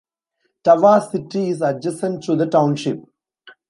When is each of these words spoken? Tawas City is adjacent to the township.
Tawas 0.63 1.11
City 1.11 1.49
is 1.49 1.61
adjacent 1.61 2.23
to 2.23 2.35
the 2.35 2.47
township. 2.47 3.03